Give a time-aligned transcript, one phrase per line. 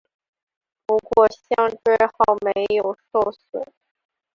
[0.87, 3.71] 不过香椎号没有受损。